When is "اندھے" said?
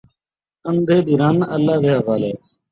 0.69-0.97